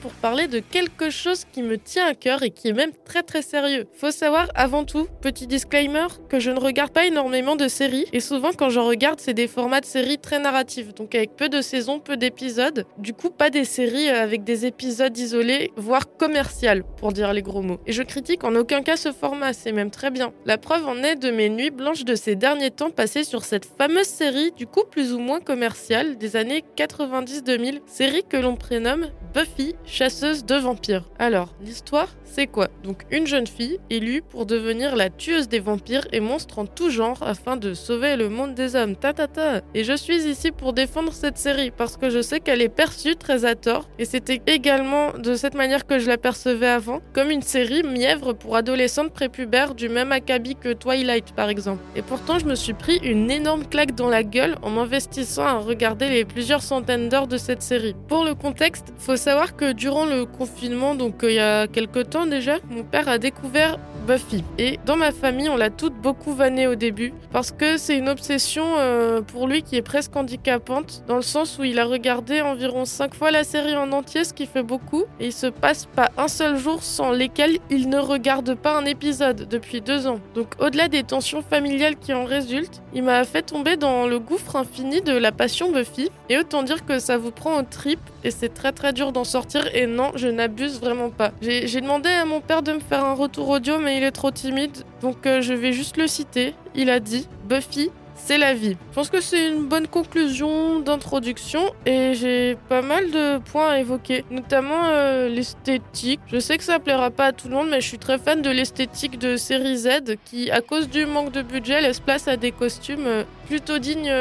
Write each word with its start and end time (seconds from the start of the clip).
Pour 0.00 0.12
parler 0.12 0.46
de 0.46 0.60
quelque 0.60 1.10
chose 1.10 1.44
qui 1.52 1.62
me 1.62 1.78
tient 1.78 2.06
à 2.06 2.14
cœur 2.14 2.42
et 2.42 2.50
qui 2.50 2.68
est 2.68 2.72
même 2.72 2.92
très 3.04 3.22
très 3.22 3.42
sérieux. 3.42 3.86
Faut 3.94 4.10
savoir 4.10 4.48
avant 4.54 4.84
tout, 4.84 5.06
petit 5.20 5.46
disclaimer, 5.46 6.06
que 6.28 6.40
je 6.40 6.50
ne 6.50 6.60
regarde 6.60 6.90
pas 6.90 7.06
énormément 7.06 7.56
de 7.56 7.68
séries 7.68 8.06
et 8.12 8.20
souvent 8.20 8.50
quand 8.56 8.70
j'en 8.70 8.86
regarde, 8.86 9.20
c'est 9.20 9.34
des 9.34 9.48
formats 9.48 9.80
de 9.80 9.86
séries 9.86 10.18
très 10.18 10.38
narratifs, 10.38 10.94
donc 10.94 11.14
avec 11.14 11.36
peu 11.36 11.48
de 11.48 11.60
saisons, 11.60 12.00
peu 12.00 12.16
d'épisodes. 12.16 12.86
Du 12.98 13.12
coup, 13.12 13.30
pas 13.30 13.50
des 13.50 13.64
séries 13.64 14.08
avec 14.08 14.44
des 14.44 14.66
épisodes 14.66 15.16
isolés, 15.16 15.70
voire 15.76 16.16
commerciales, 16.16 16.84
pour 16.98 17.12
dire 17.12 17.32
les 17.32 17.42
gros 17.42 17.62
mots. 17.62 17.80
Et 17.86 17.92
je 17.92 18.02
critique 18.02 18.44
en 18.44 18.54
aucun 18.54 18.82
cas 18.82 18.96
ce 18.96 19.12
format, 19.12 19.52
c'est 19.52 19.72
même 19.72 19.90
très 19.90 20.10
bien. 20.10 20.32
La 20.46 20.58
preuve 20.58 20.86
en 20.86 21.02
est 21.02 21.16
de 21.16 21.30
mes 21.30 21.48
nuits 21.48 21.70
blanches 21.70 22.04
de 22.04 22.14
ces 22.14 22.36
derniers 22.36 22.70
temps 22.70 22.90
passées 22.90 23.24
sur 23.24 23.44
cette 23.44 23.64
fameuse 23.64 24.06
série, 24.06 24.52
du 24.52 24.66
coup 24.66 24.84
plus 24.90 25.12
ou 25.12 25.18
moins 25.18 25.40
commerciale, 25.40 26.18
des 26.18 26.36
années 26.36 26.64
90-2000, 26.76 27.80
série 27.86 28.22
que 28.28 28.36
l'on 28.36 28.56
prénomme 28.56 29.08
Buffy, 29.34 29.74
chasseuse 29.88 30.44
de 30.44 30.54
vampires. 30.54 31.04
Alors, 31.18 31.48
l'histoire, 31.60 32.08
c'est 32.24 32.46
quoi? 32.46 32.68
Donc, 32.84 33.04
une 33.10 33.26
jeune 33.26 33.46
fille 33.46 33.78
élue 33.90 34.22
pour 34.22 34.46
devenir 34.46 34.94
la 34.94 35.10
tueuse 35.10 35.48
des 35.48 35.60
vampires 35.60 36.06
et 36.12 36.20
monstres 36.20 36.58
en 36.58 36.66
tout 36.66 36.90
genre 36.90 37.22
afin 37.22 37.56
de 37.56 37.74
sauver 37.74 38.16
le 38.16 38.28
monde 38.28 38.54
des 38.54 38.76
hommes. 38.76 38.94
Ta 38.94 39.12
ta 39.12 39.26
ta. 39.26 39.62
Et 39.74 39.84
je 39.84 39.96
suis 39.96 40.26
ici 40.26 40.52
pour 40.52 40.72
défendre 40.72 41.12
cette 41.12 41.38
série 41.38 41.70
parce 41.70 41.96
que 41.96 42.10
je 42.10 42.20
sais 42.20 42.40
qu'elle 42.40 42.62
est 42.62 42.68
perçue 42.68 43.16
très 43.16 43.44
à 43.44 43.54
tort 43.54 43.88
et 43.98 44.04
c'était 44.04 44.40
également 44.46 45.12
de 45.12 45.34
cette 45.34 45.54
manière 45.54 45.86
que 45.86 45.98
je 45.98 46.06
la 46.06 46.18
percevais 46.18 46.68
avant, 46.68 47.00
comme 47.12 47.30
une 47.30 47.42
série 47.42 47.82
mièvre 47.82 48.34
pour 48.34 48.56
adolescentes 48.56 49.12
prépubères 49.12 49.74
du 49.74 49.88
même 49.88 50.12
acabit 50.12 50.54
que 50.54 50.72
Twilight 50.72 51.32
par 51.32 51.48
exemple. 51.48 51.82
Et 51.96 52.02
pourtant, 52.02 52.38
je 52.38 52.44
me 52.44 52.54
suis 52.54 52.74
pris 52.74 52.98
une 53.02 53.30
énorme 53.30 53.64
claque 53.64 53.94
dans 53.94 54.08
la 54.08 54.22
gueule 54.22 54.56
en 54.62 54.70
m'investissant 54.70 55.46
à 55.46 55.58
regarder 55.58 56.08
les 56.08 56.24
plusieurs 56.24 56.62
centaines 56.62 57.08
d'heures 57.08 57.26
de 57.26 57.38
cette 57.38 57.62
série. 57.62 57.94
Pour 58.08 58.24
le 58.24 58.34
contexte, 58.34 58.92
faut 58.98 59.16
savoir 59.16 59.56
que 59.56 59.72
durant 59.78 60.04
le 60.04 60.26
confinement, 60.26 60.94
donc 60.94 61.22
euh, 61.22 61.30
il 61.30 61.36
y 61.36 61.38
a 61.38 61.68
quelques 61.68 62.10
temps 62.10 62.26
déjà, 62.26 62.56
mon 62.68 62.82
père 62.82 63.08
a 63.08 63.18
découvert 63.18 63.78
Buffy. 64.08 64.42
Et 64.56 64.80
dans 64.86 64.96
ma 64.96 65.12
famille, 65.12 65.48
on 65.50 65.56
l'a 65.56 65.70
toutes 65.70 65.94
beaucoup 65.94 66.32
vanné 66.32 66.66
au 66.66 66.74
début 66.74 67.12
parce 67.30 67.52
que 67.52 67.76
c'est 67.76 67.96
une 67.96 68.08
obsession 68.08 68.64
euh, 68.78 69.20
pour 69.20 69.46
lui 69.46 69.62
qui 69.62 69.76
est 69.76 69.82
presque 69.82 70.16
handicapante 70.16 71.04
dans 71.06 71.16
le 71.16 71.22
sens 71.22 71.58
où 71.58 71.64
il 71.64 71.78
a 71.78 71.84
regardé 71.84 72.40
environ 72.40 72.86
5 72.86 73.14
fois 73.14 73.30
la 73.30 73.44
série 73.44 73.76
en 73.76 73.92
entier, 73.92 74.24
ce 74.24 74.32
qui 74.32 74.46
fait 74.46 74.62
beaucoup. 74.62 75.04
Et 75.20 75.26
il 75.26 75.32
se 75.32 75.46
passe 75.46 75.84
pas 75.84 76.10
un 76.16 76.28
seul 76.28 76.56
jour 76.56 76.82
sans 76.82 77.12
lesquels 77.12 77.58
il 77.70 77.90
ne 77.90 77.98
regarde 77.98 78.54
pas 78.54 78.76
un 78.76 78.86
épisode 78.86 79.46
depuis 79.46 79.82
deux 79.82 80.06
ans. 80.06 80.20
Donc 80.34 80.54
au-delà 80.58 80.88
des 80.88 81.02
tensions 81.02 81.42
familiales 81.42 81.96
qui 81.96 82.14
en 82.14 82.24
résultent, 82.24 82.82
il 82.94 83.02
m'a 83.02 83.24
fait 83.24 83.42
tomber 83.42 83.76
dans 83.76 84.06
le 84.06 84.18
gouffre 84.18 84.56
infini 84.56 85.02
de 85.02 85.12
la 85.12 85.32
passion 85.32 85.70
Buffy. 85.70 86.10
Et 86.30 86.38
autant 86.38 86.62
dire 86.62 86.86
que 86.86 86.98
ça 86.98 87.18
vous 87.18 87.30
prend 87.30 87.58
au 87.58 87.62
trip 87.62 88.00
et 88.24 88.30
c'est 88.30 88.52
très 88.52 88.72
très 88.72 88.92
dur 88.92 89.12
d'en 89.12 89.24
sortir. 89.24 89.68
Et 89.74 89.86
non, 89.86 90.12
je 90.14 90.28
n'abuse 90.28 90.80
vraiment 90.80 91.10
pas. 91.10 91.32
J'ai 91.40 91.80
demandé 91.80 92.08
à 92.08 92.24
mon 92.24 92.40
père 92.40 92.62
de 92.62 92.72
me 92.72 92.80
faire 92.80 93.04
un 93.04 93.14
retour 93.14 93.48
audio, 93.48 93.78
mais 93.78 93.96
il 93.96 94.02
est 94.02 94.10
trop 94.12 94.30
timide, 94.30 94.84
donc 95.02 95.26
euh, 95.26 95.40
je 95.40 95.54
vais 95.54 95.72
juste 95.72 95.96
le 95.96 96.06
citer. 96.06 96.54
Il 96.74 96.90
a 96.90 97.00
dit 97.00 97.28
Buffy, 97.48 97.90
c'est 98.14 98.38
la 98.38 98.52
vie. 98.52 98.76
Je 98.90 98.94
pense 98.94 99.10
que 99.10 99.20
c'est 99.20 99.48
une 99.48 99.64
bonne 99.64 99.86
conclusion 99.86 100.80
d'introduction 100.80 101.72
et 101.86 102.14
j'ai 102.14 102.56
pas 102.68 102.82
mal 102.82 103.10
de 103.10 103.38
points 103.38 103.70
à 103.70 103.78
évoquer, 103.78 104.24
notamment 104.30 104.86
euh, 104.86 105.28
l'esthétique. 105.28 106.20
Je 106.26 106.38
sais 106.38 106.58
que 106.58 106.64
ça 106.64 106.78
plaira 106.78 107.10
pas 107.10 107.26
à 107.26 107.32
tout 107.32 107.48
le 107.48 107.54
monde, 107.54 107.68
mais 107.70 107.80
je 107.80 107.86
suis 107.86 107.98
très 107.98 108.18
fan 108.18 108.42
de 108.42 108.50
l'esthétique 108.50 109.18
de 109.18 109.36
série 109.36 109.76
Z 109.76 110.16
qui, 110.24 110.50
à 110.50 110.60
cause 110.60 110.88
du 110.88 111.06
manque 111.06 111.32
de 111.32 111.42
budget, 111.42 111.80
laisse 111.80 112.00
place 112.00 112.28
à 112.28 112.36
des 112.36 112.52
costumes 112.52 113.24
euh, 113.48 113.58
plutôt 113.58 113.78
dignes 113.78 114.12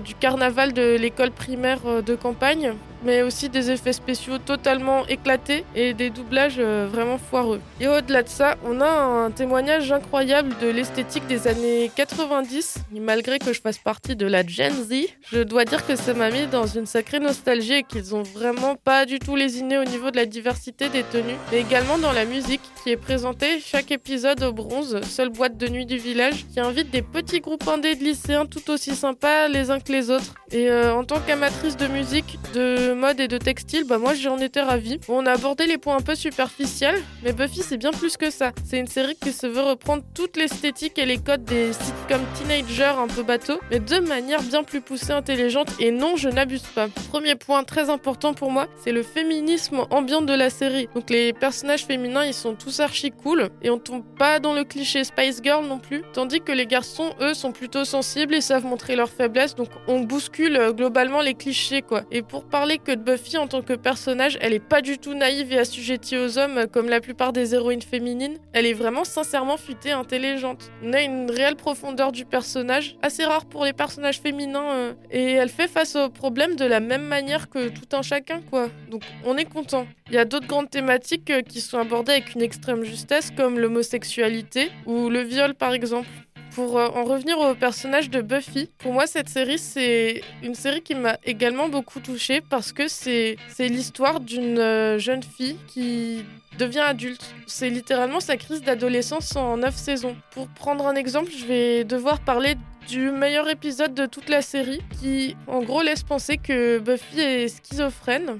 du 0.00 0.14
carnaval 0.14 0.72
de 0.72 0.96
l'école 0.96 1.30
primaire 1.30 1.80
de 2.02 2.14
campagne 2.14 2.74
mais 3.04 3.22
aussi 3.22 3.48
des 3.48 3.70
effets 3.70 3.92
spéciaux 3.92 4.38
totalement 4.38 5.06
éclatés 5.06 5.64
et 5.76 5.94
des 5.94 6.10
doublages 6.10 6.56
euh, 6.58 6.88
vraiment 6.90 7.18
foireux. 7.18 7.60
Et 7.80 7.86
au-delà 7.86 8.22
de 8.22 8.28
ça, 8.28 8.56
on 8.64 8.80
a 8.80 8.88
un 8.88 9.30
témoignage 9.30 9.92
incroyable 9.92 10.54
de 10.60 10.68
l'esthétique 10.68 11.26
des 11.26 11.46
années 11.46 11.90
90. 11.94 12.78
Et 12.94 13.00
malgré 13.00 13.38
que 13.38 13.52
je 13.52 13.60
fasse 13.60 13.78
partie 13.78 14.16
de 14.16 14.26
la 14.26 14.44
Gen 14.46 14.72
Z, 14.72 14.94
je 15.30 15.42
dois 15.42 15.64
dire 15.64 15.86
que 15.86 15.96
ça 15.96 16.14
m'a 16.14 16.30
mis 16.30 16.46
dans 16.46 16.66
une 16.66 16.86
sacrée 16.86 17.20
nostalgie 17.20 17.74
et 17.74 17.82
qu'ils 17.82 18.14
ont 18.14 18.22
vraiment 18.22 18.76
pas 18.76 19.04
du 19.04 19.18
tout 19.18 19.36
lésiné 19.36 19.78
au 19.78 19.84
niveau 19.84 20.10
de 20.10 20.16
la 20.16 20.26
diversité 20.26 20.88
des 20.88 21.02
tenues, 21.02 21.36
mais 21.52 21.60
également 21.60 21.98
dans 21.98 22.12
la 22.12 22.24
musique 22.24 22.62
qui 22.82 22.90
est 22.90 22.96
présentée 22.96 23.60
chaque 23.60 23.90
épisode 23.90 24.42
au 24.42 24.52
bronze, 24.52 25.00
seule 25.02 25.28
boîte 25.28 25.58
de 25.58 25.68
nuit 25.68 25.86
du 25.86 25.98
village, 25.98 26.46
qui 26.52 26.60
invite 26.60 26.90
des 26.90 27.02
petits 27.02 27.40
groupes 27.40 27.68
indés 27.68 27.94
de 27.94 28.02
tout 28.44 28.70
aussi 28.70 28.94
sympas 28.94 29.48
les 29.48 29.70
uns 29.70 29.80
que 29.80 29.92
les 29.92 30.10
autres. 30.10 30.34
Et 30.50 30.70
euh, 30.70 30.94
en 30.94 31.04
tant 31.04 31.20
qu'amatrice 31.20 31.76
de 31.76 31.86
musique, 31.86 32.38
de 32.54 32.92
mode 32.92 33.20
et 33.20 33.28
de 33.28 33.38
textile, 33.38 33.84
bah 33.84 33.98
moi 33.98 34.14
j'en 34.14 34.38
étais 34.38 34.60
ravie. 34.60 34.98
on 35.08 35.26
a 35.26 35.32
abordé 35.32 35.66
les 35.66 35.78
points 35.78 35.96
un 35.96 36.00
peu 36.00 36.14
superficiels, 36.14 37.00
mais 37.22 37.32
Buffy 37.32 37.62
c'est 37.62 37.76
bien 37.76 37.92
plus 37.92 38.16
que 38.16 38.30
ça. 38.30 38.52
C'est 38.64 38.78
une 38.78 38.86
série 38.86 39.16
qui 39.16 39.32
se 39.32 39.46
veut 39.46 39.62
reprendre 39.62 40.02
toute 40.14 40.36
l'esthétique 40.36 40.98
et 40.98 41.06
les 41.06 41.18
codes 41.18 41.44
des 41.44 41.72
sitcoms 41.72 42.24
teenager 42.36 42.92
un 42.98 43.06
peu 43.06 43.22
bateau, 43.22 43.58
mais 43.70 43.78
de 43.78 43.98
manière 44.00 44.42
bien 44.42 44.64
plus 44.64 44.80
poussée, 44.80 45.12
intelligente 45.12 45.68
et 45.78 45.90
non, 45.90 46.16
je 46.16 46.28
n'abuse 46.28 46.62
pas. 46.74 46.88
Premier 47.10 47.36
point 47.36 47.62
très 47.64 47.90
important 47.90 48.34
pour 48.34 48.50
moi, 48.50 48.66
c'est 48.82 48.92
le 48.92 49.02
féminisme 49.02 49.86
ambiant 49.90 50.22
de 50.22 50.32
la 50.32 50.50
série. 50.50 50.88
Donc 50.94 51.10
les 51.10 51.32
personnages 51.32 51.84
féminins, 51.84 52.24
ils 52.24 52.34
sont 52.34 52.54
tous 52.54 52.80
archi 52.80 53.10
cool 53.10 53.50
et 53.62 53.70
on 53.70 53.78
tombe 53.78 54.04
pas 54.18 54.40
dans 54.40 54.54
le 54.54 54.64
cliché 54.64 55.04
Spice 55.04 55.40
Girl 55.42 55.66
non 55.66 55.78
plus, 55.78 56.02
tandis 56.12 56.40
que 56.40 56.52
les 56.52 56.66
garçons, 56.66 57.12
eux, 57.20 57.34
sont 57.34 57.52
plutôt 57.52 57.84
sensibles 57.84 58.23
et 58.32 58.40
savent 58.40 58.64
montrer 58.64 58.96
leurs 58.96 59.10
faiblesses, 59.10 59.54
donc 59.54 59.68
on 59.86 60.00
bouscule 60.00 60.56
euh, 60.56 60.72
globalement 60.72 61.20
les 61.20 61.34
clichés 61.34 61.82
quoi. 61.82 62.02
Et 62.10 62.22
pour 62.22 62.44
parler 62.44 62.78
que 62.78 62.92
de 62.92 63.02
Buffy 63.02 63.36
en 63.36 63.46
tant 63.46 63.62
que 63.62 63.74
personnage, 63.74 64.38
elle 64.40 64.54
est 64.54 64.60
pas 64.60 64.80
du 64.80 64.98
tout 64.98 65.14
naïve 65.14 65.52
et 65.52 65.58
assujettie 65.58 66.16
aux 66.16 66.38
hommes 66.38 66.66
comme 66.72 66.88
la 66.88 67.00
plupart 67.00 67.32
des 67.32 67.54
héroïnes 67.54 67.82
féminines. 67.82 68.38
Elle 68.52 68.66
est 68.66 68.72
vraiment 68.72 69.04
sincèrement 69.04 69.56
futée, 69.56 69.92
intelligente. 69.92 70.70
On 70.82 70.92
a 70.92 71.02
une 71.02 71.30
réelle 71.30 71.56
profondeur 71.56 72.12
du 72.12 72.24
personnage, 72.24 72.96
assez 73.02 73.24
rare 73.24 73.44
pour 73.44 73.64
les 73.64 73.72
personnages 73.72 74.20
féminins, 74.20 74.70
euh, 74.70 74.92
et 75.10 75.32
elle 75.32 75.50
fait 75.50 75.68
face 75.68 75.96
aux 75.96 76.08
problèmes 76.08 76.56
de 76.56 76.64
la 76.64 76.80
même 76.80 77.04
manière 77.04 77.50
que 77.50 77.68
tout 77.68 77.96
un 77.96 78.02
chacun, 78.02 78.40
quoi. 78.50 78.68
Donc 78.90 79.02
on 79.24 79.36
est 79.36 79.44
content. 79.44 79.86
Il 80.08 80.14
y 80.14 80.18
a 80.18 80.24
d'autres 80.24 80.46
grandes 80.46 80.70
thématiques 80.70 81.30
euh, 81.30 81.42
qui 81.42 81.60
sont 81.60 81.78
abordées 81.78 82.12
avec 82.12 82.34
une 82.34 82.42
extrême 82.42 82.84
justesse, 82.84 83.30
comme 83.30 83.58
l'homosexualité 83.58 84.70
ou 84.86 85.08
le 85.08 85.20
viol, 85.20 85.54
par 85.54 85.72
exemple. 85.72 86.08
Pour 86.54 86.78
euh, 86.78 86.86
en 86.86 87.02
revenir 87.02 87.36
au 87.38 87.54
personnage 87.56 88.10
de 88.10 88.22
Buffy, 88.22 88.70
pour 88.78 88.92
moi 88.92 89.08
cette 89.08 89.28
série 89.28 89.58
c'est 89.58 90.22
une 90.42 90.54
série 90.54 90.82
qui 90.82 90.94
m'a 90.94 91.16
également 91.24 91.68
beaucoup 91.68 91.98
touchée 91.98 92.40
parce 92.40 92.72
que 92.72 92.86
c'est 92.86 93.36
l'histoire 93.58 94.20
d'une 94.20 94.58
euh, 94.58 94.98
jeune 94.98 95.24
fille 95.24 95.56
qui 95.66 96.24
devient 96.56 96.78
adulte. 96.78 97.34
C'est 97.48 97.70
littéralement 97.70 98.20
sa 98.20 98.36
crise 98.36 98.62
d'adolescence 98.62 99.34
en 99.34 99.56
9 99.56 99.74
saisons. 99.74 100.16
Pour 100.30 100.46
prendre 100.46 100.86
un 100.86 100.94
exemple, 100.94 101.30
je 101.36 101.44
vais 101.44 101.82
devoir 101.82 102.20
parler 102.20 102.54
du 102.86 103.10
meilleur 103.10 103.48
épisode 103.48 103.92
de 103.92 104.06
toute 104.06 104.28
la 104.28 104.40
série 104.40 104.80
qui 105.00 105.36
en 105.48 105.60
gros 105.60 105.82
laisse 105.82 106.04
penser 106.04 106.36
que 106.36 106.78
Buffy 106.78 107.18
est 107.18 107.48
schizophrène 107.48 108.38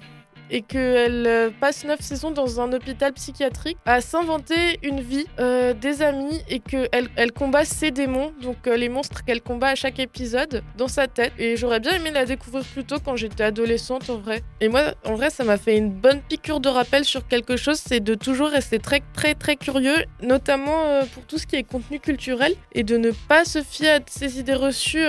et 0.55 0.63
qu'elle 0.63 1.27
euh, 1.27 1.51
passe 1.61 1.85
9 1.85 2.01
saisons 2.01 2.31
dans 2.31 2.61
un 2.61 2.73
hôpital 2.73 3.13
psychiatrique 3.13 3.77
à 3.85 4.01
s'inventer 4.01 4.79
une 4.85 5.01
vie, 5.01 5.27
euh, 5.41 5.75
des 5.75 6.01
amis 6.01 6.41
et 6.49 6.61
qu'elle 6.61 7.09
elle 7.17 7.33
combat 7.33 7.65
ses 7.65 7.91
démons, 7.91 8.33
donc 8.41 8.69
euh, 8.69 8.77
les 8.77 8.89
monstres 8.89 9.25
qu'elle 9.25 9.43
combat 9.43 9.71
à 9.71 9.75
chaque 9.75 9.99
épisode 9.99 10.63
dans 10.79 10.87
sa 10.87 11.09
tête. 11.09 11.33
Et 11.41 11.57
j'aurais 11.57 11.81
bien 11.81 11.97
aimé 11.97 12.13
la 12.13 12.25
découvrir 12.25 12.65
plus 12.65 12.85
tôt 12.85 12.99
quand 13.05 13.17
j'étais 13.17 13.43
adolescente 13.43 14.09
en 14.09 14.19
vrai. 14.19 14.43
Et 14.61 14.69
moi, 14.69 14.95
en 15.05 15.15
vrai, 15.15 15.31
ça 15.31 15.43
m'a 15.43 15.57
fait 15.57 15.77
une 15.77 15.91
bonne 15.91 16.21
piqûre 16.21 16.61
de 16.61 16.69
rappel 16.69 17.05
sur 17.05 17.27
quelque 17.27 17.57
chose, 17.57 17.83
c'est 17.85 17.99
de 17.99 18.15
toujours 18.15 18.51
rester 18.51 18.79
très 18.79 19.03
très 19.13 19.35
très 19.35 19.57
curieux, 19.57 20.05
notamment 20.23 21.05
pour 21.13 21.25
tout 21.25 21.39
ce 21.39 21.49
qui 21.49 21.57
est 21.57 21.65
contenu 21.65 21.99
culturel 21.99 22.55
et 22.73 22.85
de 22.85 22.97
ne 22.97 23.11
pas 23.11 23.45
se 23.45 23.61
fier 23.61 23.97
à 23.97 23.99
ses 24.07 24.39
idées 24.39 24.55
reçues 24.55 25.05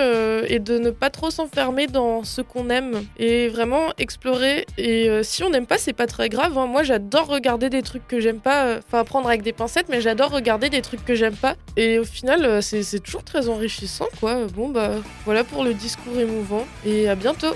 et 0.48 0.58
de 0.58 0.78
ne 0.78 0.90
pas 0.90 1.10
trop 1.10 1.30
s'enfermer 1.30 1.86
dans 1.86 2.24
ce 2.24 2.40
qu'on 2.40 2.68
aime 2.68 3.06
et 3.16 3.46
vraiment 3.46 3.92
explorer 3.98 4.66
et 4.76 5.22
si 5.22 5.35
on 5.44 5.50
n'aime 5.50 5.66
pas, 5.66 5.78
c'est 5.78 5.92
pas 5.92 6.06
très 6.06 6.28
grave. 6.28 6.56
Hein. 6.56 6.66
Moi, 6.66 6.82
j'adore 6.82 7.26
regarder 7.26 7.70
des 7.70 7.82
trucs 7.82 8.06
que 8.06 8.20
j'aime 8.20 8.40
pas. 8.40 8.64
Euh, 8.64 8.80
enfin, 8.86 9.04
prendre 9.04 9.28
avec 9.28 9.42
des 9.42 9.52
pincettes, 9.52 9.88
mais 9.88 10.00
j'adore 10.00 10.30
regarder 10.30 10.70
des 10.70 10.82
trucs 10.82 11.04
que 11.04 11.14
j'aime 11.14 11.36
pas. 11.36 11.56
Et 11.76 11.98
au 11.98 12.04
final, 12.04 12.44
euh, 12.44 12.60
c'est 12.60 13.00
toujours 13.00 13.24
très 13.24 13.48
enrichissant, 13.48 14.08
quoi. 14.20 14.46
Bon, 14.54 14.68
bah, 14.68 14.92
voilà 15.24 15.44
pour 15.44 15.64
le 15.64 15.74
discours 15.74 16.18
émouvant. 16.18 16.66
Et 16.84 17.08
à 17.08 17.14
bientôt! 17.14 17.54